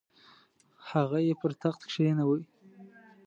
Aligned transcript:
هغه 0.91 1.17
یې 1.27 1.33
پر 1.41 1.51
تخت 1.61 1.81
کښینوي. 1.87 2.41